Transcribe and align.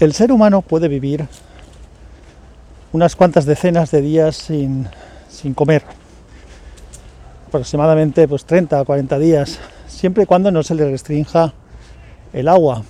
El 0.00 0.14
ser 0.14 0.32
humano 0.32 0.62
puede 0.62 0.88
vivir 0.88 1.28
unas 2.90 3.14
cuantas 3.14 3.44
decenas 3.44 3.90
de 3.90 4.00
días 4.00 4.34
sin, 4.34 4.88
sin 5.28 5.52
comer, 5.52 5.82
aproximadamente 7.46 8.26
pues 8.26 8.46
30 8.46 8.80
o 8.80 8.84
40 8.86 9.18
días, 9.18 9.58
siempre 9.86 10.22
y 10.22 10.26
cuando 10.26 10.50
no 10.50 10.62
se 10.62 10.74
le 10.74 10.90
restrinja 10.90 11.52
el 12.32 12.48
agua, 12.48 12.82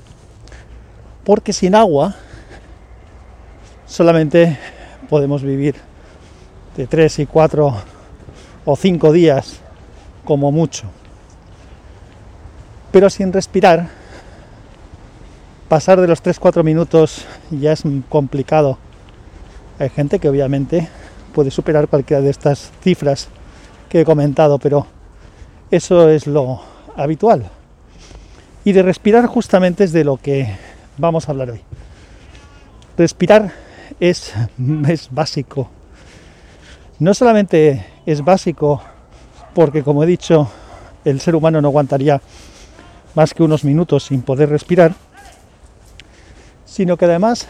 porque 1.24 1.52
sin 1.52 1.74
agua 1.74 2.14
solamente 3.86 4.56
podemos 5.08 5.42
vivir 5.42 5.74
de 6.76 6.86
3 6.86 7.18
y 7.18 7.26
4 7.26 7.74
o 8.64 8.76
5 8.76 9.12
días 9.12 9.56
como 10.24 10.52
mucho. 10.52 10.84
Pero 12.92 13.10
sin 13.10 13.32
respirar, 13.32 13.99
pasar 15.70 16.00
de 16.00 16.08
los 16.08 16.20
3-4 16.20 16.64
minutos 16.64 17.24
ya 17.52 17.70
es 17.70 17.84
complicado. 18.08 18.76
Hay 19.78 19.88
gente 19.88 20.18
que 20.18 20.28
obviamente 20.28 20.88
puede 21.32 21.52
superar 21.52 21.86
cualquiera 21.86 22.20
de 22.20 22.28
estas 22.28 22.72
cifras 22.82 23.28
que 23.88 24.00
he 24.00 24.04
comentado, 24.04 24.58
pero 24.58 24.88
eso 25.70 26.08
es 26.08 26.26
lo 26.26 26.60
habitual. 26.96 27.48
Y 28.64 28.72
de 28.72 28.82
respirar 28.82 29.26
justamente 29.26 29.84
es 29.84 29.92
de 29.92 30.02
lo 30.02 30.16
que 30.16 30.56
vamos 30.98 31.28
a 31.28 31.30
hablar 31.30 31.50
hoy. 31.50 31.60
Respirar 32.98 33.52
es, 34.00 34.34
es 34.88 35.08
básico. 35.12 35.70
No 36.98 37.14
solamente 37.14 37.86
es 38.06 38.24
básico 38.24 38.82
porque, 39.54 39.84
como 39.84 40.02
he 40.02 40.06
dicho, 40.08 40.50
el 41.04 41.20
ser 41.20 41.36
humano 41.36 41.62
no 41.62 41.68
aguantaría 41.68 42.20
más 43.14 43.34
que 43.34 43.44
unos 43.44 43.62
minutos 43.62 44.02
sin 44.02 44.22
poder 44.22 44.50
respirar, 44.50 44.94
sino 46.70 46.96
que 46.96 47.04
además 47.04 47.48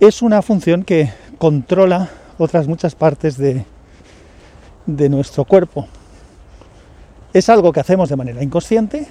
es 0.00 0.22
una 0.22 0.40
función 0.40 0.82
que 0.82 1.12
controla 1.36 2.08
otras 2.38 2.66
muchas 2.66 2.94
partes 2.94 3.36
de, 3.36 3.66
de 4.86 5.08
nuestro 5.10 5.44
cuerpo. 5.44 5.86
Es 7.34 7.50
algo 7.50 7.70
que 7.70 7.80
hacemos 7.80 8.08
de 8.08 8.16
manera 8.16 8.42
inconsciente, 8.42 9.06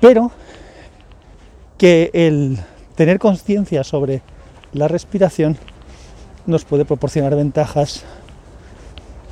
pero 0.00 0.30
que 1.76 2.10
el 2.14 2.58
tener 2.94 3.18
conciencia 3.18 3.84
sobre 3.84 4.22
la 4.72 4.88
respiración 4.88 5.58
nos 6.46 6.64
puede 6.64 6.86
proporcionar 6.86 7.36
ventajas 7.36 8.04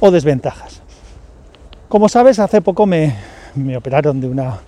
o 0.00 0.10
desventajas. 0.10 0.82
Como 1.88 2.10
sabes, 2.10 2.38
hace 2.38 2.60
poco 2.60 2.84
me, 2.84 3.16
me 3.54 3.74
operaron 3.74 4.20
de 4.20 4.28
una 4.28 4.58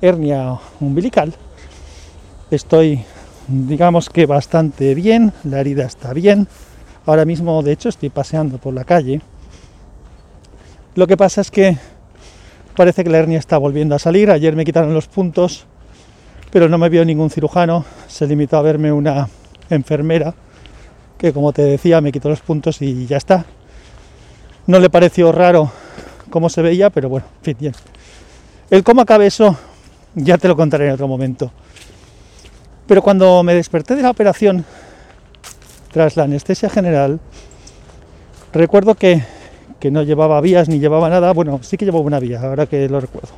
hernia 0.00 0.60
umbilical 0.78 1.34
Estoy, 2.54 3.00
digamos 3.48 4.08
que 4.08 4.26
bastante 4.26 4.94
bien, 4.94 5.32
la 5.42 5.58
herida 5.58 5.86
está 5.86 6.12
bien. 6.12 6.46
Ahora 7.04 7.24
mismo, 7.24 7.60
de 7.64 7.72
hecho, 7.72 7.88
estoy 7.88 8.10
paseando 8.10 8.58
por 8.58 8.72
la 8.72 8.84
calle. 8.84 9.20
Lo 10.94 11.08
que 11.08 11.16
pasa 11.16 11.40
es 11.40 11.50
que 11.50 11.76
parece 12.76 13.02
que 13.02 13.10
la 13.10 13.18
hernia 13.18 13.40
está 13.40 13.58
volviendo 13.58 13.96
a 13.96 13.98
salir. 13.98 14.30
Ayer 14.30 14.54
me 14.54 14.64
quitaron 14.64 14.94
los 14.94 15.08
puntos, 15.08 15.66
pero 16.52 16.68
no 16.68 16.78
me 16.78 16.88
vio 16.88 17.04
ningún 17.04 17.28
cirujano. 17.28 17.84
Se 18.06 18.24
limitó 18.24 18.56
a 18.56 18.62
verme 18.62 18.92
una 18.92 19.28
enfermera 19.68 20.32
que, 21.18 21.32
como 21.32 21.52
te 21.52 21.62
decía, 21.62 22.00
me 22.00 22.12
quitó 22.12 22.28
los 22.28 22.40
puntos 22.40 22.80
y 22.82 23.06
ya 23.06 23.16
está. 23.16 23.44
No 24.68 24.78
le 24.78 24.90
pareció 24.90 25.32
raro 25.32 25.72
cómo 26.30 26.48
se 26.48 26.62
veía, 26.62 26.88
pero 26.90 27.08
bueno, 27.08 27.26
en 27.38 27.44
fin, 27.44 27.56
bien. 27.58 27.74
El 28.70 28.84
cómo 28.84 29.00
acabe 29.00 29.26
eso 29.26 29.58
ya 30.14 30.38
te 30.38 30.46
lo 30.46 30.54
contaré 30.54 30.86
en 30.86 30.92
otro 30.92 31.08
momento. 31.08 31.50
Pero 32.86 33.02
cuando 33.02 33.42
me 33.42 33.54
desperté 33.54 33.94
de 33.94 34.02
la 34.02 34.10
operación, 34.10 34.64
tras 35.92 36.16
la 36.16 36.24
anestesia 36.24 36.68
general, 36.68 37.20
recuerdo 38.52 38.94
que, 38.94 39.22
no 39.84 40.02
llevaba 40.02 40.40
vías 40.40 40.66
ni 40.66 40.78
llevaba 40.78 41.10
nada. 41.10 41.32
Bueno, 41.34 41.60
sí 41.62 41.76
que 41.76 41.84
llevaba 41.84 42.04
una 42.04 42.18
vía, 42.18 42.40
ahora 42.40 42.64
que 42.64 42.88
lo 42.88 43.00
recuerdo. 43.00 43.28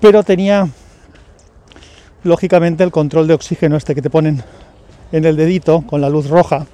Pero 0.00 0.22
tenía, 0.22 0.68
lógicamente, 2.22 2.84
el 2.84 2.92
control 2.92 3.26
de 3.26 3.34
oxígeno 3.34 3.76
este 3.76 3.96
que 3.96 4.02
te 4.02 4.10
ponen 4.10 4.44
en 5.10 5.24
el 5.24 5.36
dedito 5.36 5.82
con 5.82 6.00
la 6.00 6.08
luz 6.08 6.28
roja, 6.28 6.66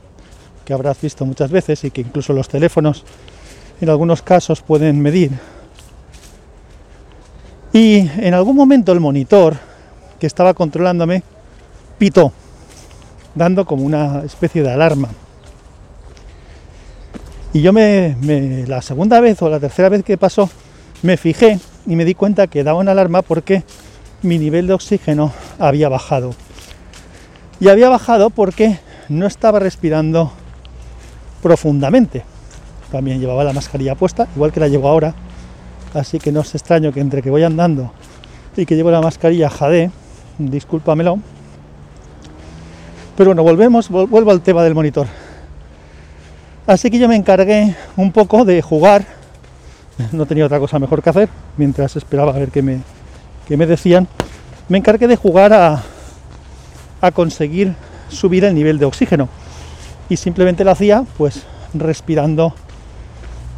que 0.64 0.74
habrás 0.74 1.00
visto 1.00 1.24
muchas 1.24 1.50
veces 1.50 1.84
y 1.84 1.90
que 1.90 2.02
incluso 2.02 2.34
los 2.34 2.48
teléfonos 2.48 3.04
en 3.80 3.88
algunos 3.88 4.20
casos 4.20 4.60
pueden 4.60 5.00
medir. 5.00 5.30
Y 7.72 8.08
en 8.18 8.34
algún 8.34 8.56
momento 8.56 8.92
el 8.92 9.00
monitor 9.00 9.56
que 10.20 10.26
estaba 10.26 10.54
controlándome 10.54 11.22
pitó, 11.98 12.32
dando 13.34 13.64
como 13.64 13.84
una 13.84 14.22
especie 14.24 14.62
de 14.62 14.72
alarma. 14.72 15.08
Y 17.52 17.62
yo 17.62 17.72
me, 17.72 18.16
la 18.66 18.82
segunda 18.82 19.20
vez 19.20 19.40
o 19.40 19.48
la 19.48 19.60
tercera 19.60 19.88
vez 19.88 20.02
que 20.02 20.18
pasó, 20.18 20.50
me 21.02 21.16
fijé 21.16 21.60
y 21.86 21.94
me 21.94 22.04
di 22.04 22.14
cuenta 22.14 22.48
que 22.48 22.64
daba 22.64 22.80
una 22.80 22.92
alarma 22.92 23.22
porque 23.22 23.62
mi 24.22 24.38
nivel 24.38 24.66
de 24.66 24.72
oxígeno 24.72 25.32
había 25.58 25.88
bajado. 25.88 26.34
Y 27.60 27.68
había 27.68 27.88
bajado 27.88 28.30
porque 28.30 28.80
no 29.08 29.26
estaba 29.26 29.60
respirando 29.60 30.32
profundamente. 31.42 32.24
También 32.90 33.20
llevaba 33.20 33.44
la 33.44 33.52
mascarilla 33.52 33.94
puesta, 33.94 34.26
igual 34.34 34.52
que 34.52 34.60
la 34.60 34.68
llevo 34.68 34.88
ahora. 34.88 35.14
Así 35.94 36.18
que 36.18 36.32
no 36.32 36.40
es 36.40 36.54
extraño 36.54 36.92
que 36.92 37.00
entre 37.00 37.22
que 37.22 37.30
voy 37.30 37.44
andando 37.44 37.92
y 38.56 38.66
que 38.66 38.74
llevo 38.76 38.90
la 38.90 39.00
mascarilla 39.00 39.48
jade, 39.48 39.90
discúlpamelo, 40.38 41.18
pero 43.16 43.30
bueno, 43.30 43.42
volvemos, 43.42 43.88
vuelvo 43.88 44.30
al 44.30 44.40
tema 44.40 44.62
del 44.62 44.74
monitor. 44.74 45.06
Así 46.66 46.90
que 46.90 46.98
yo 46.98 47.08
me 47.08 47.16
encargué 47.16 47.76
un 47.96 48.10
poco 48.10 48.44
de 48.44 48.60
jugar. 48.62 49.04
No 50.10 50.26
tenía 50.26 50.46
otra 50.46 50.58
cosa 50.58 50.78
mejor 50.78 51.02
que 51.02 51.10
hacer 51.10 51.28
mientras 51.56 51.94
esperaba 51.94 52.32
a 52.32 52.38
ver 52.38 52.48
qué 52.50 52.62
me, 52.62 52.80
me 53.48 53.66
decían. 53.66 54.08
Me 54.68 54.78
encargué 54.78 55.06
de 55.06 55.16
jugar 55.16 55.52
a, 55.52 55.82
a 57.00 57.10
conseguir 57.12 57.74
subir 58.08 58.44
el 58.44 58.54
nivel 58.54 58.78
de 58.78 58.86
oxígeno. 58.86 59.28
Y 60.08 60.16
simplemente 60.16 60.64
lo 60.64 60.72
hacía 60.72 61.04
pues 61.16 61.44
respirando 61.74 62.54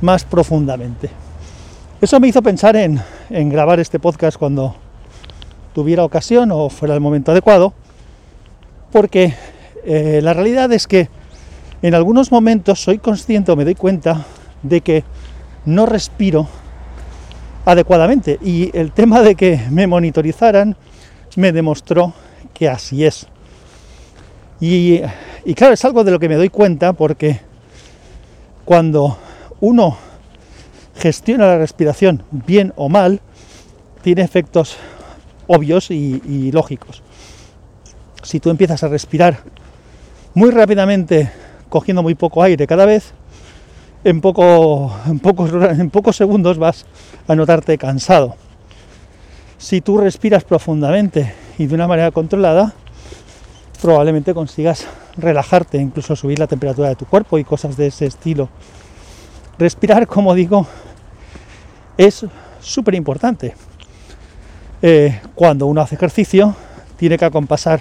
más 0.02 0.24
profundamente. 0.24 1.08
Eso 2.00 2.20
me 2.20 2.28
hizo 2.28 2.42
pensar 2.42 2.76
en, 2.76 3.00
en 3.30 3.48
grabar 3.48 3.80
este 3.80 3.98
podcast 3.98 4.36
cuando 4.36 4.74
tuviera 5.74 6.04
ocasión 6.04 6.50
o 6.52 6.68
fuera 6.68 6.94
el 6.94 7.00
momento 7.00 7.32
adecuado 7.32 7.72
porque 8.96 9.34
eh, 9.84 10.20
la 10.22 10.32
realidad 10.32 10.72
es 10.72 10.86
que 10.86 11.10
en 11.82 11.94
algunos 11.94 12.32
momentos 12.32 12.82
soy 12.82 12.96
consciente 12.96 13.52
o 13.52 13.56
me 13.56 13.66
doy 13.66 13.74
cuenta 13.74 14.24
de 14.62 14.80
que 14.80 15.04
no 15.66 15.84
respiro 15.84 16.48
adecuadamente 17.66 18.38
y 18.42 18.74
el 18.74 18.92
tema 18.92 19.20
de 19.20 19.34
que 19.34 19.60
me 19.70 19.86
monitorizaran 19.86 20.76
me 21.36 21.52
demostró 21.52 22.14
que 22.54 22.70
así 22.70 23.04
es. 23.04 23.26
Y, 24.60 25.02
y 25.44 25.54
claro, 25.54 25.74
es 25.74 25.84
algo 25.84 26.02
de 26.02 26.12
lo 26.12 26.18
que 26.18 26.30
me 26.30 26.36
doy 26.36 26.48
cuenta 26.48 26.94
porque 26.94 27.40
cuando 28.64 29.18
uno 29.60 29.98
gestiona 30.96 31.48
la 31.48 31.58
respiración 31.58 32.22
bien 32.30 32.72
o 32.76 32.88
mal, 32.88 33.20
tiene 34.00 34.22
efectos 34.22 34.78
obvios 35.48 35.90
y 35.90 36.50
lógicos 36.50 37.02
si 38.26 38.40
tú 38.40 38.50
empiezas 38.50 38.82
a 38.82 38.88
respirar 38.88 39.38
muy 40.34 40.50
rápidamente, 40.50 41.30
cogiendo 41.68 42.02
muy 42.02 42.16
poco 42.16 42.42
aire 42.42 42.66
cada 42.66 42.84
vez, 42.84 43.12
en, 44.02 44.20
poco, 44.20 44.92
en, 45.06 45.20
pocos, 45.20 45.52
en 45.52 45.92
segundos 46.12 46.58
vas 46.58 46.86
a 47.28 47.36
notarte 47.36 47.78
cansado. 47.78 48.34
Si 49.58 49.80
tú 49.80 49.98
respiras 49.98 50.42
profundamente 50.42 51.34
y 51.56 51.66
de 51.66 51.74
una 51.76 51.86
manera 51.86 52.10
controlada, 52.10 52.74
probablemente 53.80 54.34
consigas 54.34 54.88
relajarte, 55.16 55.78
incluso 55.78 56.16
subir 56.16 56.40
la 56.40 56.48
temperatura 56.48 56.88
de 56.88 56.96
tu 56.96 57.06
cuerpo 57.06 57.38
y 57.38 57.44
cosas 57.44 57.76
de 57.76 57.86
ese 57.86 58.06
estilo. 58.06 58.48
Respirar, 59.56 60.04
como 60.08 60.34
digo, 60.34 60.66
es 61.96 62.26
súper 62.60 62.96
importante. 62.96 63.54
Eh, 64.82 65.20
cuando 65.36 65.66
uno 65.66 65.80
hace 65.80 65.94
ejercicio, 65.94 66.56
tiene 66.96 67.16
que 67.16 67.24
acompasar 67.24 67.80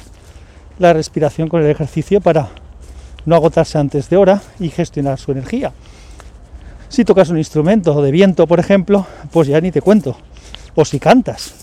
la 0.80 0.94
respiración 0.94 1.48
con 1.48 1.64
el 1.64 1.70
ejercicio 1.70 2.22
para 2.22 2.50
no 3.26 3.36
agotarse 3.36 3.78
antes 3.78 4.10
de 4.10 4.18
hora 4.18 4.42
y 4.60 4.70
gestionar 4.70 5.20
su 5.20 5.32
energía. 5.32 5.72
Si 6.90 7.04
tocas 7.04 7.30
un 7.30 7.38
instrumento 7.38 8.02
de 8.02 8.12
viento, 8.12 8.48
por 8.48 8.60
ejemplo, 8.60 9.06
pues 9.32 9.48
ya 9.48 9.60
ni 9.60 9.72
te 9.72 9.82
cuento. 9.82 10.18
O 10.76 10.86
si 10.86 11.00
cantas. 11.00 11.54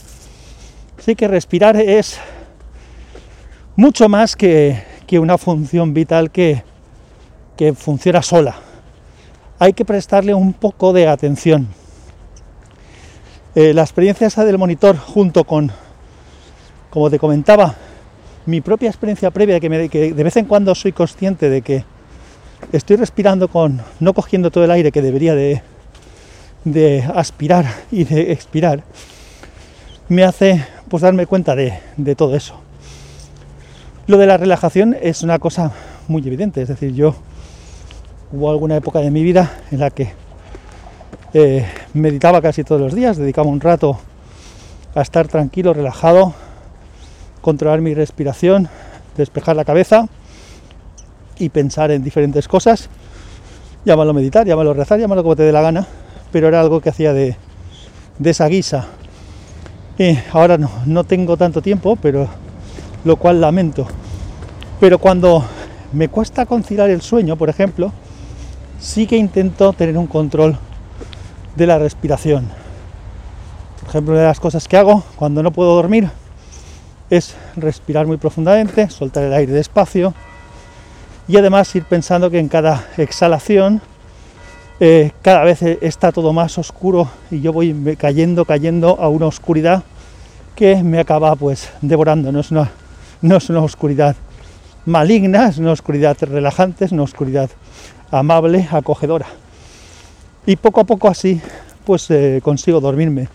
Así 0.99 1.15
que 1.15 1.29
respirar 1.29 1.77
es 1.77 2.19
mucho 3.77 4.09
más 4.09 4.37
que, 4.37 4.83
una 5.13 5.37
función 5.37 5.93
vital 5.93 6.31
que, 6.31 6.63
que 7.57 7.75
funciona 7.75 8.23
sola. 8.23 8.57
Hay 9.59 9.75
que 9.75 9.85
prestarle 9.85 10.33
un 10.33 10.55
poco 10.55 10.95
de 10.95 11.07
atención. 11.07 11.69
Eh, 13.55 13.75
la 13.75 13.83
experiencia 13.83 14.27
esa 14.27 14.47
del 14.47 14.57
monitor 14.57 14.97
junto 14.97 15.45
con, 15.45 15.71
como 16.89 17.11
te 17.11 17.19
comentaba, 17.19 17.77
mi 18.47 18.61
propia 18.61 18.89
experiencia 18.89 19.31
previa, 19.31 19.61
que, 19.61 19.89
que 19.89 20.13
de 20.13 20.25
vez 20.25 20.37
en 20.37 20.47
cuando 20.47 20.75
soy 20.75 20.93
consciente 20.93 21.49
de 21.49 21.63
que 21.63 21.85
estoy 22.73 22.97
respirando 22.97 23.49
con, 23.49 23.81
no 24.01 24.15
cogiendo 24.15 24.51
todo 24.51 24.65
el 24.65 24.71
aire 24.71 24.93
que 24.93 25.03
debería 25.03 25.35
de, 25.35 25.63
de 26.65 27.05
aspirar 27.15 27.67
y 27.91 28.05
de 28.05 28.33
expirar, 28.33 28.83
me 30.09 30.25
hace 30.25 30.65
pues 30.89 31.03
darme 31.03 31.27
cuenta 31.27 31.57
de, 31.57 31.79
de 31.97 32.15
todo 32.15 32.37
eso. 32.37 32.61
Lo 34.07 34.19
de 34.19 34.27
la 34.27 34.37
relajación 34.37 34.97
es 35.01 35.23
una 35.23 35.39
cosa 35.39 35.73
muy 36.09 36.27
evidente, 36.27 36.63
es 36.63 36.69
decir, 36.69 36.93
yo 36.93 37.15
hubo 38.33 38.51
alguna 38.51 38.77
época 38.77 38.99
de 38.99 39.11
mi 39.11 39.23
vida 39.23 39.59
en 39.71 39.79
la 39.81 39.91
que 39.91 40.13
eh, 41.35 41.65
meditaba 41.95 42.43
casi 42.43 42.65
todos 42.65 42.81
los 42.81 42.95
días, 42.95 43.17
dedicaba 43.17 43.49
un 43.49 43.61
rato 43.61 43.99
a 44.95 45.01
estar 45.03 45.29
tranquilo, 45.29 45.73
relajado, 45.73 46.35
controlar 47.43 47.83
mi 47.83 47.93
respiración, 47.93 48.69
despejar 49.17 49.57
la 49.57 49.67
cabeza 49.67 50.09
y 51.39 51.51
pensar 51.51 51.91
en 51.91 52.03
diferentes 52.03 52.49
cosas. 52.49 52.89
Llámalo 53.85 54.15
meditar, 54.15 54.47
llámalo 54.47 54.73
rezar, 54.73 54.99
llámalo 54.99 55.23
como 55.23 55.37
te 55.37 55.43
dé 55.43 55.53
la 55.53 55.61
gana, 55.61 55.87
pero 56.31 56.49
era 56.49 56.61
algo 56.61 56.81
que 56.81 56.89
hacía 56.89 57.13
de, 57.13 57.37
de 58.19 58.31
esa 58.31 58.47
guisa. 58.47 58.87
Y 59.99 60.17
ahora 60.33 60.57
no, 60.57 60.71
no 60.87 61.05
tengo 61.05 61.37
tanto 61.37 61.61
tiempo, 61.61 61.97
pero 61.97 62.29
lo 63.05 63.17
cual 63.17 63.41
lamento. 63.41 63.87
Pero 64.81 64.99
cuando 64.99 65.45
me 65.93 66.09
cuesta 66.09 66.47
conciliar 66.47 66.91
el 66.91 67.03
sueño, 67.03 67.37
por 67.37 67.51
ejemplo, 67.51 67.93
sí 68.81 69.07
que 69.07 69.17
intento 69.17 69.73
tener 69.73 69.99
un 69.99 70.07
control 70.07 70.57
de 71.57 71.67
la 71.67 71.79
respiración. 71.79 72.49
Por 73.81 73.89
ejemplo, 73.89 74.13
una 74.13 74.23
de 74.23 74.29
las 74.29 74.41
cosas 74.41 74.69
que 74.69 74.77
hago 74.77 75.03
cuando 75.17 75.43
no 75.43 75.51
puedo 75.51 75.75
dormir 75.75 76.09
es 77.13 77.35
respirar 77.57 78.07
muy 78.07 78.17
profundamente, 78.17 78.89
soltar 78.89 79.25
el 79.25 79.35
aire 79.35 79.53
despacio 79.53 80.15
y 81.29 81.37
además 81.37 81.77
ir 81.77 81.85
pensando 81.85 82.31
que 82.31 82.39
en 82.39 82.49
cada 82.49 82.87
exhalación 82.97 83.83
eh, 84.81 85.13
cada 85.21 85.45
vez 85.45 85.61
está 85.61 86.11
todo 86.11 86.33
más 86.33 86.57
oscuro 86.57 87.09
y 87.31 87.43
yo 87.43 87.53
voy 87.53 87.97
cayendo, 87.99 88.47
cayendo 88.47 88.99
a 88.99 89.11
una 89.11 89.27
oscuridad 89.27 89.83
que 90.57 90.83
me 90.83 91.01
acaba 91.01 91.37
pues 91.37 91.71
devorando. 91.83 92.33
No 92.33 92.41
es 92.41 92.51
una, 92.51 92.71
no 93.21 93.37
es 93.37 93.51
una 93.51 93.61
oscuridad 93.61 94.17
maligna, 94.87 95.49
es 95.49 95.59
una 95.59 95.73
oscuridad 95.73 96.17
relajante, 96.19 96.87
es 96.87 96.93
una 96.93 97.03
oscuridad 97.03 97.51
amable, 98.11 98.67
acogedora 98.73 99.27
y 100.47 100.57
poco 100.57 100.81
a 100.81 100.85
poco 100.85 101.09
así 101.09 101.43
pues 101.85 102.11
eh, 102.11 102.41
consigo 102.43 102.81
dormirme. 102.81 103.29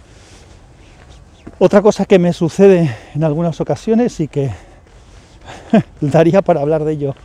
Otra 1.60 1.82
cosa 1.82 2.06
que 2.06 2.20
me 2.20 2.34
sucede 2.34 2.96
en 3.16 3.24
algunas 3.24 3.60
ocasiones 3.60 4.20
y 4.20 4.28
que 4.28 4.52
daría 6.02 6.44
para 6.44 6.62
hablar 6.62 6.84
de 6.84 6.94
ello 6.94 7.16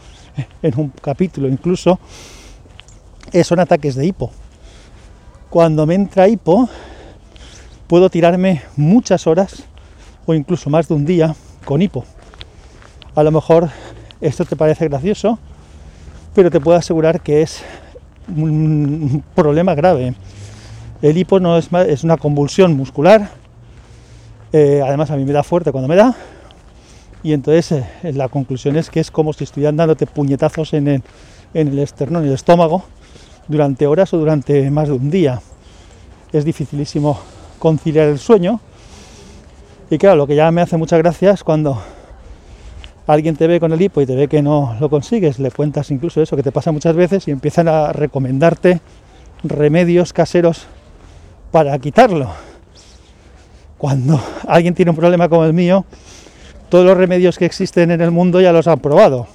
en 0.63 0.73
un 0.79 0.89
capítulo 0.89 1.49
incluso, 1.49 1.99
son 3.45 3.61
ataques 3.61 3.95
de 3.95 4.07
hipo. 4.07 4.31
Cuando 5.51 5.85
me 5.85 5.97
entra 5.97 6.29
hipo, 6.29 6.69
puedo 7.87 8.09
tirarme 8.09 8.63
muchas 8.77 9.27
horas 9.27 9.65
o 10.25 10.33
incluso 10.33 10.71
más 10.71 10.89
de 10.89 10.95
un 10.95 11.05
día 11.05 11.35
con 11.67 11.83
hipo. 11.83 12.07
A 13.15 13.23
lo 13.23 13.31
mejor 13.33 13.69
esto 14.23 14.47
te 14.47 14.57
parece 14.57 14.89
gracioso, 14.89 15.39
pero 16.35 16.51
te 16.51 16.59
puedo 16.59 16.79
asegurar 16.79 17.21
que 17.21 17.43
es 17.43 17.63
un 18.35 19.23
problema 19.35 19.75
grave. 19.75 20.15
El 21.03 21.19
hipo 21.19 21.39
no 21.39 21.59
es, 21.59 21.69
es 21.87 22.03
una 22.03 22.17
convulsión 22.17 22.75
muscular, 22.75 23.42
eh, 24.53 24.83
además 24.85 25.11
a 25.11 25.17
mí 25.17 25.25
me 25.25 25.33
da 25.33 25.43
fuerte 25.43 25.73
cuando 25.73 25.89
me 25.89 25.97
da, 25.97 26.15
y 27.23 27.33
entonces 27.33 27.85
eh, 28.03 28.13
la 28.13 28.29
conclusión 28.29 28.77
es 28.77 28.91
que 28.91 29.01
es 29.01 29.11
como 29.11 29.33
si 29.33 29.45
estuvieran 29.45 29.77
dándote 29.77 30.07
puñetazos 30.07 30.75
en 30.75 31.03
el, 31.55 31.79
esternón, 31.79 32.23
en 32.23 32.29
el 32.29 32.35
estómago, 32.35 32.85
durante 33.49 33.87
horas 33.87 34.13
o 34.13 34.19
durante 34.19 34.71
más 34.71 34.89
de 34.89 34.95
un 34.95 35.11
día. 35.11 35.41
Es 36.33 36.45
dificilísimo 36.45 37.19
conciliar 37.59 38.09
el 38.09 38.19
sueño. 38.19 38.61
Y 39.91 39.99
claro, 39.99 40.17
lo 40.17 40.27
que 40.27 40.35
ya 40.35 40.51
me 40.51 40.63
hace 40.63 40.77
muchas 40.77 40.99
gracias 40.99 41.45
cuando 41.45 41.81
alguien 43.07 43.37
te 43.37 43.47
ve 43.47 43.61
con 43.61 43.73
el 43.73 43.83
hipo 43.83 44.01
y 44.01 44.07
te 44.07 44.17
ve 44.17 44.27
que 44.27 44.43
no 44.43 44.77
lo 44.81 44.89
consigues, 44.89 45.39
le 45.39 45.51
cuentas 45.51 45.91
incluso 45.91 46.23
eso 46.23 46.37
que 46.37 46.43
te 46.43 46.53
pasa 46.53 46.73
muchas 46.73 46.97
veces 46.97 47.29
y 47.29 47.31
empiezan 47.31 47.69
a 47.69 47.93
recomendarte 47.93 48.81
remedios 49.45 50.13
caseros 50.13 50.67
para 51.51 51.79
quitarlo. 51.79 52.52
Cuando 53.83 54.23
alguien 54.47 54.75
tiene 54.75 54.93
un 54.93 54.97
problema 54.97 55.29
como 55.29 55.45
el 55.45 55.53
mío, 55.53 55.85
todos 56.69 56.85
los 56.85 56.97
remedios 56.97 57.37
que 57.37 57.47
existen 57.47 57.91
en 57.91 58.01
el 58.01 58.13
mundo 58.13 58.41
ya 58.41 58.53
los 58.53 58.69
han 58.69 58.79
probado. 58.79 59.27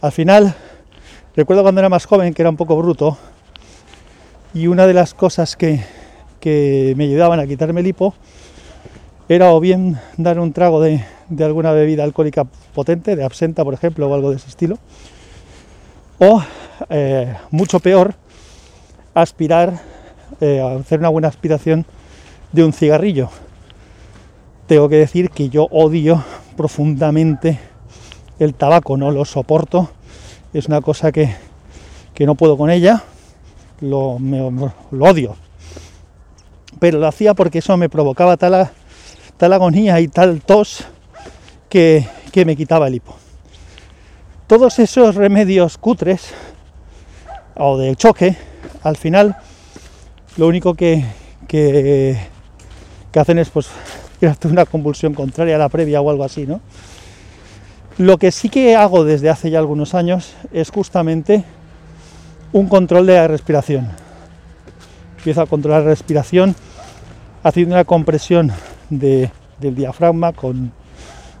Al 0.00 0.10
final, 0.10 0.52
recuerdo 1.36 1.62
cuando 1.62 1.80
era 1.80 1.88
más 1.88 2.06
joven 2.06 2.34
que 2.34 2.42
era 2.42 2.50
un 2.50 2.56
poco 2.56 2.76
bruto 2.76 3.16
y 4.52 4.66
una 4.66 4.88
de 4.88 4.94
las 4.94 5.14
cosas 5.14 5.54
que, 5.54 5.80
que 6.40 6.94
me 6.96 7.04
ayudaban 7.04 7.38
a 7.38 7.46
quitarme 7.46 7.82
el 7.82 7.86
hipo 7.86 8.14
era 9.28 9.52
o 9.52 9.60
bien 9.60 10.00
dar 10.16 10.40
un 10.40 10.52
trago 10.52 10.80
de, 10.80 11.04
alguna 11.38 11.70
bebida 11.70 12.02
alcohólica 12.02 12.46
potente, 12.74 13.14
de 13.14 13.22
absenta 13.22 13.62
por 13.62 13.74
ejemplo, 13.74 14.08
o 14.08 14.14
algo 14.14 14.30
de 14.30 14.38
ese 14.38 14.48
estilo, 14.48 14.76
o 16.18 16.42
eh, 16.90 17.32
mucho 17.52 17.78
peor, 17.78 18.16
aspirar, 19.14 19.78
eh, 20.40 20.60
hacer 20.80 20.98
una 20.98 21.10
buena 21.10 21.28
aspiración 21.28 21.86
de 22.56 22.64
un 22.64 22.72
cigarrillo. 22.72 23.28
Tengo 24.66 24.88
que 24.88 24.96
decir 24.96 25.30
que 25.30 25.48
yo 25.48 25.68
odio 25.70 26.24
profundamente 26.56 27.60
el 28.38 28.54
tabaco, 28.54 28.96
no 28.96 29.10
lo 29.10 29.24
soporto, 29.24 29.90
es 30.52 30.66
una 30.66 30.80
cosa 30.80 31.12
que, 31.12 31.36
no 32.18 32.34
puedo 32.34 32.56
con 32.56 32.70
ella, 32.70 33.04
lo, 33.80 34.18
lo 34.18 35.04
odio. 35.04 35.36
Pero 36.80 36.98
lo 36.98 37.06
hacía 37.06 37.34
porque 37.34 37.58
eso 37.58 37.76
me 37.76 37.88
provocaba 37.88 38.36
tal 38.36 38.70
tal 39.36 39.52
agonía 39.52 40.00
y 40.00 40.08
tal 40.08 40.40
tos 40.40 40.86
que, 41.68 42.06
me 42.44 42.56
quitaba 42.56 42.88
el 42.88 42.96
hipo. 42.96 43.16
Todos 44.46 44.78
esos 44.78 45.14
remedios 45.14 45.78
cutres 45.78 46.34
o 47.54 47.78
de 47.78 47.96
choque, 47.96 48.36
al 48.82 48.96
final 48.96 49.36
lo 50.36 50.46
único 50.46 50.74
que, 50.74 51.04
que, 51.48 52.18
hacen 53.14 53.38
es 53.38 53.50
pues 53.50 53.68
una 54.44 54.66
convulsión 54.66 55.14
contraria 55.14 55.56
a 55.56 55.58
la 55.58 55.68
previa 55.68 56.00
o 56.00 56.10
algo 56.10 56.24
así, 56.24 56.46
¿no? 56.46 56.60
Lo 57.98 58.18
que 58.18 58.30
sí 58.30 58.50
que 58.50 58.76
hago 58.76 59.04
desde 59.04 59.30
hace 59.30 59.50
ya 59.50 59.58
algunos 59.58 59.94
años 59.94 60.34
es 60.52 60.70
justamente 60.70 61.44
un 62.52 62.68
control 62.68 63.06
de 63.06 63.14
la 63.14 63.28
respiración. 63.28 63.88
Empiezo 65.18 65.40
a 65.40 65.46
controlar 65.46 65.82
la 65.82 65.88
respiración 65.88 66.54
haciendo 67.42 67.74
una 67.74 67.84
compresión 67.84 68.52
del 68.90 69.30
diafragma 69.60 70.32
con 70.32 70.72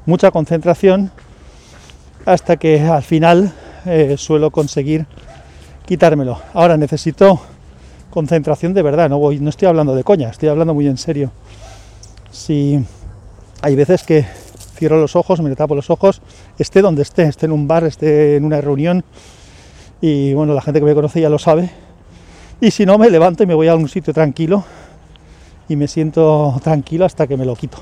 mucha 0.06 0.30
concentración 0.30 1.10
hasta 2.24 2.56
que 2.56 2.80
al 2.80 3.02
final 3.02 3.52
eh, 3.84 4.16
suelo 4.16 4.50
conseguir 4.50 5.06
quitármelo. 5.84 6.40
Ahora 6.54 6.76
necesito 6.76 7.40
concentración 8.10 8.72
de 8.72 8.82
verdad, 8.82 9.10
no, 9.10 9.18
voy, 9.18 9.40
no 9.40 9.50
estoy 9.50 9.68
hablando 9.68 9.94
de 9.94 10.04
coña, 10.04 10.30
estoy 10.30 10.48
hablando 10.48 10.72
muy 10.74 10.86
en 10.86 10.96
serio. 10.96 11.30
Si 12.36 12.78
hay 13.62 13.74
veces 13.74 14.02
que 14.02 14.26
cierro 14.76 15.00
los 15.00 15.16
ojos, 15.16 15.40
me 15.40 15.56
tapo 15.56 15.74
los 15.74 15.88
ojos, 15.88 16.20
esté 16.58 16.82
donde 16.82 17.00
esté, 17.00 17.22
esté 17.22 17.46
en 17.46 17.52
un 17.52 17.66
bar, 17.66 17.84
esté 17.84 18.36
en 18.36 18.44
una 18.44 18.60
reunión, 18.60 19.04
y 20.02 20.34
bueno, 20.34 20.52
la 20.52 20.60
gente 20.60 20.78
que 20.78 20.86
me 20.86 20.94
conoce 20.94 21.22
ya 21.22 21.30
lo 21.30 21.38
sabe. 21.38 21.70
Y 22.60 22.70
si 22.70 22.84
no, 22.84 22.98
me 22.98 23.08
levanto 23.08 23.42
y 23.42 23.46
me 23.46 23.54
voy 23.54 23.68
a 23.68 23.74
un 23.74 23.88
sitio 23.88 24.12
tranquilo 24.12 24.64
y 25.66 25.76
me 25.76 25.88
siento 25.88 26.60
tranquilo 26.62 27.06
hasta 27.06 27.26
que 27.26 27.38
me 27.38 27.46
lo 27.46 27.56
quito. 27.56 27.78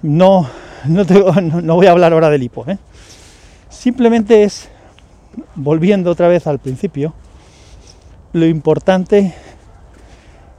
No, 0.00 0.48
no, 0.86 1.04
voy 1.74 1.86
a 1.86 1.90
hablar 1.90 2.14
ahora 2.14 2.30
del 2.30 2.42
hipo. 2.42 2.64
¿eh? 2.68 2.78
Simplemente 3.68 4.44
es, 4.44 4.70
volviendo 5.54 6.10
otra 6.10 6.26
vez 6.26 6.46
al 6.46 6.58
principio, 6.58 7.12
lo 8.32 8.46
importante 8.46 9.34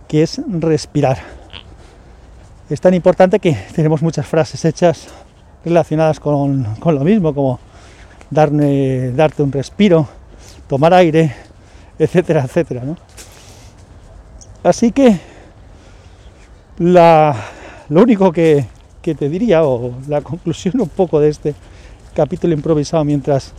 que 0.08 0.22
es 0.22 0.40
respirar. 0.48 1.41
Es 2.72 2.80
tan 2.80 2.94
importante 2.94 3.40
que 3.40 3.52
tenemos 3.76 4.02
muchas 4.02 4.26
frases 4.26 4.64
hechas 4.64 5.10
relacionadas 5.66 6.22
con, 6.22 6.66
lo 6.82 7.00
mismo, 7.02 7.36
como 7.36 7.60
darme, 8.30 9.12
darte 9.12 9.44
un 9.44 9.52
respiro, 9.52 10.08
tomar 10.70 10.94
aire, 10.94 11.36
etcétera, 12.00 12.44
etcétera. 12.46 12.84
Así 14.64 14.94
que 14.94 15.20
lo 16.78 17.36
único 17.90 18.32
que, 18.32 18.66
te 19.02 19.28
diría, 19.28 19.66
o 19.66 19.94
la 20.08 20.22
conclusión 20.22 20.80
un 20.80 20.88
poco 20.88 21.20
de 21.20 21.28
este 21.28 21.54
capítulo 22.16 22.54
improvisado 22.54 23.04
mientras 23.04 23.52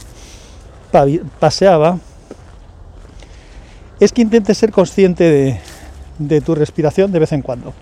paseaba, 1.39 1.99
es 4.01 4.11
que 4.11 4.23
intentes 4.23 4.57
ser 4.57 4.73
consciente 4.73 5.25
de, 5.25 5.61
de, 6.19 6.41
tu 6.41 6.55
respiración 6.55 7.13
de 7.13 7.19
vez 7.19 7.33
en 7.33 7.43
cuando. 7.43 7.75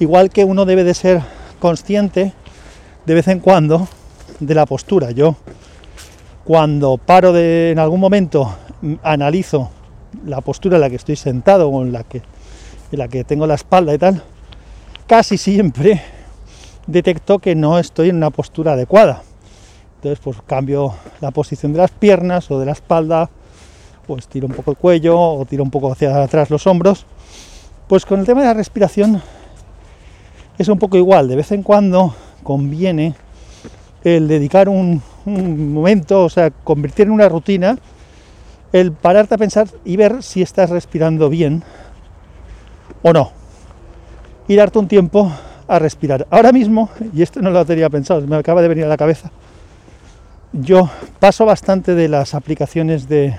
Igual 0.00 0.30
que 0.30 0.44
uno 0.44 0.64
debe 0.64 0.84
de 0.84 0.94
ser 0.94 1.22
consciente 1.60 2.32
de 3.06 3.14
vez 3.14 3.28
en 3.28 3.40
cuando 3.40 3.88
de 4.40 4.54
la 4.54 4.66
postura. 4.66 5.12
Yo 5.12 5.36
cuando 6.44 6.98
paro 6.98 7.32
de 7.32 7.70
en 7.70 7.78
algún 7.78 8.00
momento 8.00 8.54
analizo 9.02 9.70
la 10.26 10.40
postura 10.40 10.76
en 10.76 10.82
la 10.82 10.90
que 10.90 10.96
estoy 10.96 11.16
sentado 11.16 11.68
o 11.68 11.82
en 11.82 11.92
la 11.92 12.02
que 12.04 12.22
en 12.92 12.98
la 12.98 13.08
que 13.08 13.24
tengo 13.24 13.46
la 13.46 13.54
espalda 13.54 13.94
y 13.94 13.98
tal, 13.98 14.22
casi 15.06 15.38
siempre 15.38 16.02
detecto 16.86 17.38
que 17.38 17.54
no 17.54 17.78
estoy 17.78 18.10
en 18.10 18.16
una 18.16 18.30
postura 18.30 18.72
adecuada. 18.72 19.22
Entonces, 19.96 20.20
pues 20.22 20.36
cambio 20.46 20.94
la 21.20 21.30
posición 21.30 21.72
de 21.72 21.78
las 21.78 21.90
piernas 21.90 22.50
o 22.50 22.58
de 22.58 22.66
la 22.66 22.72
espalda, 22.72 23.30
pues 24.06 24.28
tiro 24.28 24.46
un 24.46 24.52
poco 24.52 24.72
el 24.72 24.76
cuello 24.76 25.18
o 25.18 25.44
tiro 25.46 25.62
un 25.62 25.70
poco 25.70 25.90
hacia 25.92 26.22
atrás 26.22 26.50
los 26.50 26.66
hombros. 26.66 27.06
Pues 27.88 28.04
con 28.04 28.20
el 28.20 28.26
tema 28.26 28.42
de 28.42 28.48
la 28.48 28.54
respiración 28.54 29.22
es 30.58 30.68
un 30.68 30.78
poco 30.78 30.96
igual. 30.96 31.28
De 31.28 31.36
vez 31.36 31.52
en 31.52 31.62
cuando 31.62 32.14
conviene 32.42 33.14
el 34.04 34.28
dedicar 34.28 34.68
un, 34.68 35.02
momento, 35.24 36.24
o 36.24 36.28
sea, 36.28 36.50
convertir 36.50 37.06
en 37.06 37.12
una 37.12 37.28
rutina, 37.28 37.78
el 38.72 38.92
pararte 38.92 39.34
a 39.34 39.38
pensar 39.38 39.68
y 39.84 39.96
ver 39.96 40.22
si 40.22 40.42
estás 40.42 40.70
respirando 40.70 41.30
bien 41.30 41.62
o 43.02 43.12
no. 43.12 43.32
Y 44.46 44.56
darte 44.56 44.78
un 44.78 44.88
tiempo 44.88 45.32
a 45.66 45.78
respirar. 45.78 46.26
Ahora 46.30 46.52
mismo, 46.52 46.90
y 47.14 47.22
esto 47.22 47.40
no 47.40 47.50
lo 47.50 47.64
tenía 47.64 47.88
pensado, 47.88 48.20
me 48.26 48.36
acaba 48.36 48.60
de 48.60 48.68
venir 48.68 48.84
a 48.84 48.88
la 48.88 48.98
cabeza, 48.98 49.30
yo 50.52 50.90
paso 51.18 51.46
bastante 51.46 51.94
de 51.94 52.08
las 52.08 52.34
aplicaciones 52.34 53.08
de, 53.08 53.34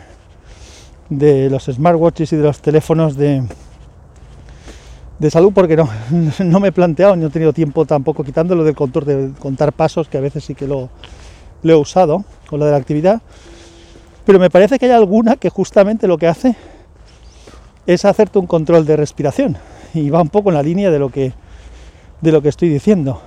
de 1.10 1.50
los 1.50 1.65
smartwatches 1.65 2.34
y 2.34 2.38
de 2.38 2.43
los 2.43 2.60
teléfonos 2.62 3.15
de, 3.15 3.43
de 5.19 5.31
salud 5.31 5.51
porque 5.53 5.75
no, 5.75 5.89
no 6.39 6.60
me 6.60 6.69
he 6.69 6.72
planteado, 6.72 7.15
ni 7.15 7.25
he 7.25 7.29
tenido 7.29 7.53
tiempo 7.53 7.86
tampoco 7.86 8.24
quitándolo 8.24 8.63
del 8.63 8.75
control 8.75 9.05
de 9.05 9.31
contar 9.39 9.74
pasos, 9.74 10.07
que 10.07 10.17
a 10.17 10.22
veces 10.22 10.43
sí 10.43 10.55
que 10.55 10.67
lo, 10.67 10.89
lo 11.63 11.74
he 11.74 11.75
usado 11.75 12.24
con 12.48 12.60
lo 12.60 12.65
de 12.65 12.72
la 12.72 12.77
actividad, 12.77 13.22
pero 14.25 14.39
me 14.39 14.50
parece 14.50 14.79
que 14.79 14.86
hay 14.86 14.91
alguna 14.91 15.36
que 15.36 15.50
justamente 15.50 16.07
lo 16.07 16.17
que 16.17 16.27
hace 16.27 16.55
es 17.86 18.05
hacerte 18.05 18.39
un 18.39 18.48
control 18.48 18.86
de 18.86 18.98
respiración 18.98 19.57
y 19.93 20.10
va 20.10 20.22
un 20.22 20.29
poco 20.29 20.50
en 20.50 20.55
la 20.55 20.63
línea 20.63 20.89
de 20.89 21.00
lo 21.00 21.10
que 21.10 21.34
de 22.22 22.31
lo 22.31 22.41
que 22.41 22.50
estoy 22.50 22.69
diciendo. 22.69 23.22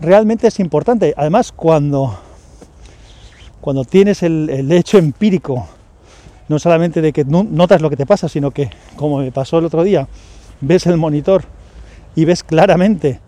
Realmente 0.00 0.46
es 0.46 0.58
importante. 0.60 1.12
Además, 1.16 1.52
cuando, 1.52 2.18
cuando 3.60 3.84
tienes 3.84 4.22
el, 4.22 4.48
el 4.48 4.72
hecho 4.72 4.96
empírico, 4.96 5.66
no 6.48 6.58
solamente 6.58 7.02
de 7.02 7.12
que 7.12 7.24
notas 7.24 7.82
lo 7.82 7.90
que 7.90 7.96
te 7.96 8.06
pasa, 8.06 8.28
sino 8.28 8.50
que, 8.50 8.70
como 8.96 9.18
me 9.18 9.30
pasó 9.32 9.58
el 9.58 9.66
otro 9.66 9.84
día, 9.84 10.08
ves 10.60 10.86
el 10.86 10.96
monitor 10.96 11.44
y 12.14 12.24
ves 12.24 12.42
claramente 12.42 13.20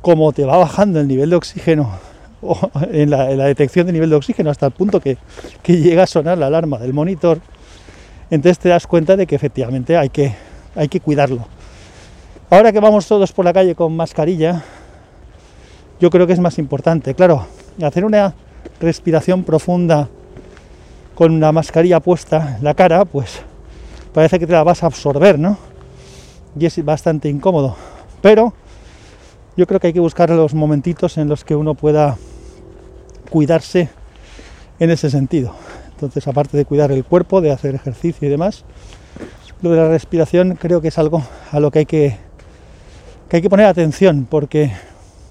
cómo 0.00 0.32
te 0.32 0.44
va 0.44 0.56
bajando 0.56 1.00
el 1.00 1.08
nivel 1.08 1.30
de 1.30 1.36
oxígeno 1.36 1.90
en 2.92 3.10
la, 3.10 3.30
en 3.30 3.38
la 3.38 3.44
detección 3.44 3.86
de 3.86 3.92
nivel 3.92 4.10
de 4.10 4.16
oxígeno 4.16 4.50
hasta 4.50 4.66
el 4.66 4.72
punto 4.72 5.00
que, 5.00 5.18
que, 5.62 5.78
llega 5.78 6.04
a 6.04 6.06
sonar 6.06 6.38
la 6.38 6.46
alarma 6.46 6.78
del 6.78 6.92
monitor, 6.92 7.40
entonces 8.30 8.58
te 8.58 8.68
das 8.68 8.86
cuenta 8.86 9.16
de 9.16 9.26
que 9.26 9.34
efectivamente 9.34 9.96
hay 9.96 10.10
que, 10.10 10.34
hay 10.74 10.88
que 10.88 11.00
cuidarlo. 11.00 11.46
Ahora 12.50 12.72
que 12.72 12.80
vamos 12.80 13.06
todos 13.06 13.32
por 13.32 13.44
la 13.44 13.52
calle 13.52 13.74
con 13.74 13.94
mascarilla, 13.94 14.62
yo 16.00 16.10
creo 16.10 16.26
que 16.26 16.32
es 16.32 16.40
más 16.40 16.58
importante. 16.58 17.14
Claro, 17.14 17.46
hacer 17.82 18.04
una 18.04 18.34
respiración 18.80 19.42
profunda 19.42 20.08
con 21.14 21.32
una 21.32 21.52
mascarilla 21.52 22.00
puesta 22.00 22.56
en 22.58 22.64
la 22.64 22.74
cara, 22.74 23.04
pues 23.04 23.40
parece 24.14 24.38
que 24.38 24.46
te 24.46 24.52
la 24.52 24.62
vas 24.62 24.82
a 24.82 24.86
absorber, 24.86 25.38
¿no? 25.38 25.58
Y 26.58 26.66
es 26.66 26.84
bastante 26.84 27.28
incómodo. 27.28 27.76
Pero 28.20 28.52
yo 29.56 29.66
creo 29.66 29.80
que 29.80 29.88
hay 29.88 29.92
que 29.92 30.00
buscar 30.00 30.30
los 30.30 30.54
momentitos 30.54 31.18
en 31.18 31.28
los 31.28 31.44
que 31.44 31.54
uno 31.54 31.74
pueda 31.74 32.16
cuidarse 33.30 33.90
en 34.78 34.90
ese 34.90 35.10
sentido. 35.10 35.54
Entonces, 35.90 36.26
aparte 36.28 36.56
de 36.56 36.64
cuidar 36.64 36.92
el 36.92 37.04
cuerpo, 37.04 37.40
de 37.40 37.50
hacer 37.50 37.74
ejercicio 37.74 38.26
y 38.26 38.30
demás, 38.30 38.64
lo 39.62 39.70
de 39.70 39.76
la 39.76 39.88
respiración 39.88 40.56
creo 40.56 40.80
que 40.80 40.88
es 40.88 40.98
algo 40.98 41.22
a 41.50 41.60
lo 41.60 41.70
que 41.70 41.80
hay 41.80 41.86
que 41.86 42.28
que 43.28 43.36
hay 43.36 43.42
que 43.42 43.50
poner 43.50 43.66
atención 43.66 44.26
porque, 44.28 44.72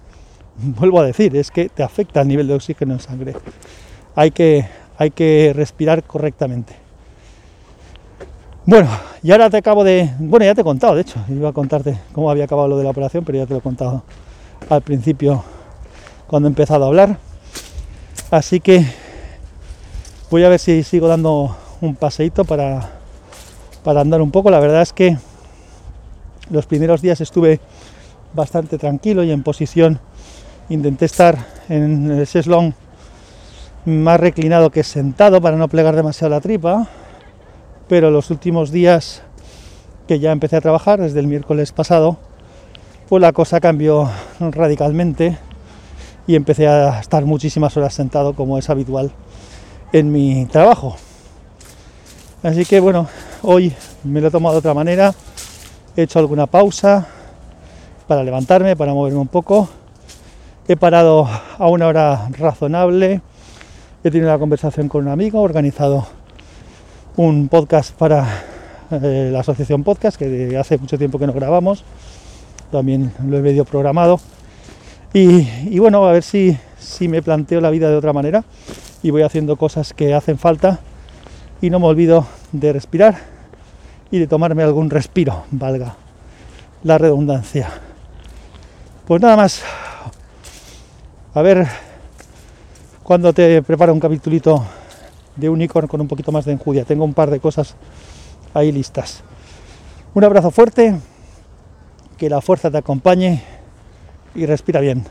vuelvo 0.58 1.00
a 1.02 1.06
decir, 1.06 1.36
es 1.36 1.52
que 1.52 1.70
te 1.70 1.84
afecta 1.84 2.22
el 2.22 2.28
nivel 2.28 2.48
de 2.48 2.54
oxígeno 2.54 2.94
en 2.94 3.00
sangre. 3.00 3.34
Hay 4.16 4.32
que, 4.32 4.68
hay 4.98 5.12
que 5.12 5.54
respirar 5.56 6.04
correctamente. 6.04 6.87
Bueno, 8.68 8.90
y 9.24 9.32
ahora 9.32 9.50
te 9.50 9.56
acabo 9.56 9.86
de... 9.86 10.12
Bueno, 10.20 10.46
ya 10.46 10.54
te 10.54 10.60
he 10.60 10.64
contado, 10.66 10.94
de 10.94 11.00
hecho, 11.00 11.24
iba 11.30 11.48
a 11.48 11.54
contarte 11.54 11.98
cómo 12.12 12.30
había 12.30 12.44
acabado 12.44 12.68
lo 12.68 12.78
de 12.78 12.84
la 12.84 12.90
operación, 12.90 13.24
pero 13.24 13.38
ya 13.38 13.46
te 13.46 13.54
lo 13.54 13.60
he 13.60 13.62
contado 13.62 14.04
al 14.70 14.82
principio 14.82 15.42
cuando 16.28 16.50
he 16.50 16.52
empezado 16.52 16.84
a 16.84 16.88
hablar. 16.88 17.18
Así 18.30 18.60
que 18.60 18.86
voy 20.30 20.44
a 20.44 20.50
ver 20.50 20.60
si 20.60 20.84
sigo 20.84 21.08
dando 21.08 21.56
un 21.80 21.96
paseíto 21.96 22.44
para, 22.44 22.90
para 23.86 24.02
andar 24.02 24.22
un 24.22 24.32
poco. 24.32 24.52
La 24.52 24.60
verdad 24.60 24.82
es 24.82 24.92
que 24.92 25.18
los 26.50 26.66
primeros 26.66 27.02
días 27.02 27.22
estuve 27.22 27.62
bastante 28.34 28.78
tranquilo 28.78 29.24
y 29.24 29.32
en 29.32 29.44
posición. 29.44 30.02
Intenté 30.68 31.06
estar 31.06 31.38
en 31.70 32.12
el 32.12 32.28
seslón 32.28 32.76
más 33.86 34.20
reclinado 34.20 34.72
que 34.72 34.84
sentado 34.84 35.40
para 35.40 35.56
no 35.56 35.70
plegar 35.70 35.96
demasiado 35.96 36.32
la 36.32 36.42
tripa, 36.42 36.90
pero 37.88 38.12
los 38.12 38.32
últimos 38.32 38.72
días 38.72 39.22
que 40.08 40.20
ya 40.20 40.32
empecé 40.32 40.56
a 40.56 40.62
trabajar, 40.62 41.00
desde 41.00 41.20
el 41.20 41.28
miércoles 41.28 41.72
pasado, 41.72 42.18
pues 43.10 43.22
la 43.22 43.34
cosa 43.34 43.60
cambió 43.60 44.10
radicalmente 44.40 45.38
y 46.28 46.36
empecé 46.36 46.68
a 46.68 47.00
estar 47.00 47.26
muchísimas 47.26 47.76
horas 47.78 47.94
sentado 47.94 48.34
como 48.34 48.58
es 48.58 48.70
habitual 48.70 49.12
en 49.94 50.12
mi 50.12 50.46
trabajo. 50.46 50.98
Así 52.44 52.66
que 52.66 52.80
bueno, 52.80 53.08
hoy 53.42 53.74
me 54.04 54.22
lo 54.22 54.28
he 54.28 54.32
tomado 54.32 54.56
de 54.56 54.60
otra 54.60 54.74
manera, 54.74 55.14
he 55.96 56.04
hecho 56.04 56.20
alguna 56.20 56.46
pausa 56.46 57.08
para 58.08 58.24
levantarme, 58.24 58.76
para 58.76 58.94
moverme 58.94 59.20
un 59.20 59.28
poco. 59.28 59.70
He 60.68 60.76
parado 60.76 61.28
a 61.58 61.68
una 61.68 61.88
hora 61.88 62.30
razonable. 62.38 63.22
He 64.04 64.12
tenido 64.12 64.30
una 64.30 64.40
conversación 64.40 64.90
con 64.90 65.06
un 65.06 65.12
amigo, 65.12 65.42
organizado 65.42 66.08
un 67.18 67.50
podcast 67.50 67.94
para 67.96 68.44
eh, 68.92 69.30
la 69.34 69.40
asociación 69.40 69.84
podcast, 69.84 70.18
que 70.18 70.56
hace 70.56 70.78
mucho 70.78 70.98
tiempo 70.98 71.18
que 71.18 71.26
no 71.26 71.34
grabamos. 71.34 71.84
También 72.72 73.12
lo 73.28 73.38
he 73.38 73.42
medio 73.42 73.66
programado. 73.66 74.20
Y, 75.14 75.80
bueno, 75.80 76.06
a 76.06 76.12
ver 76.12 76.22
si, 76.22 76.56
si 76.78 77.08
me 77.08 77.24
planteo 77.24 77.60
la 77.60 77.72
vida 77.72 77.90
de 77.90 77.96
otra 77.96 78.14
manera 78.14 78.44
y 79.02 79.10
voy 79.10 79.24
haciendo 79.24 79.56
cosas 79.56 79.94
que 79.94 80.14
hacen 80.14 80.38
falta 80.38 80.80
y 81.60 81.72
no 81.72 81.80
me 81.80 81.88
olvido 81.88 82.28
de 82.52 82.72
respirar 82.72 83.18
y 84.12 84.20
de 84.20 84.28
tomarme 84.28 84.62
algún 84.62 84.92
respiro, 84.92 85.46
valga 85.50 85.96
la 86.84 87.00
redundancia. 87.00 87.68
Pues 89.08 89.22
nada 89.22 89.36
más. 89.36 89.64
A 91.34 91.42
ver 91.42 91.68
cuando 93.02 93.34
te 93.34 93.64
preparo 93.64 93.94
un 93.94 94.00
capitulito 94.00 94.64
de 95.38 95.50
Unicorn 95.50 95.88
con 95.88 96.02
un 96.02 96.08
poquito 96.08 96.32
más 96.32 96.46
de 96.46 96.52
enjudia. 96.52 96.84
Tengo 96.84 97.06
un 97.06 97.14
par 97.14 97.30
de 97.32 97.40
cosas 97.40 97.76
ahí 98.54 98.72
listas. 98.72 99.24
Un 100.14 100.24
abrazo 100.24 100.52
fuerte, 100.52 100.96
que 102.18 102.30
la 102.30 102.42
fuerza 102.42 102.72
te 102.72 102.78
acompañe 102.78 103.44
y 104.36 104.46
respira 104.46 104.80
bien. 104.80 105.06